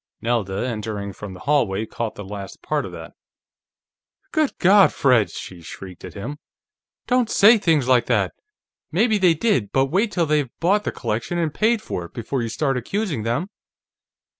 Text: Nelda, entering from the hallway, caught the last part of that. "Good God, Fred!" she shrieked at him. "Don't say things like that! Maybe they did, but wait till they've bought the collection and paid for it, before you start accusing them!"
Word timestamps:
Nelda, 0.19 0.65
entering 0.67 1.13
from 1.13 1.35
the 1.35 1.41
hallway, 1.41 1.85
caught 1.85 2.15
the 2.15 2.23
last 2.23 2.63
part 2.63 2.85
of 2.87 2.91
that. 2.91 3.13
"Good 4.31 4.57
God, 4.57 4.91
Fred!" 4.91 5.29
she 5.29 5.61
shrieked 5.61 6.03
at 6.03 6.15
him. 6.15 6.39
"Don't 7.05 7.29
say 7.29 7.59
things 7.59 7.87
like 7.87 8.07
that! 8.07 8.33
Maybe 8.91 9.19
they 9.19 9.35
did, 9.35 9.71
but 9.71 9.91
wait 9.91 10.11
till 10.11 10.25
they've 10.25 10.49
bought 10.59 10.85
the 10.85 10.91
collection 10.91 11.37
and 11.37 11.53
paid 11.53 11.83
for 11.83 12.05
it, 12.05 12.15
before 12.15 12.41
you 12.41 12.49
start 12.49 12.77
accusing 12.77 13.21
them!" 13.21 13.51